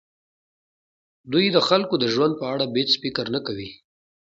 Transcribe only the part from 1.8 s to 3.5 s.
د ژوند په اړه بېڅ فکر نه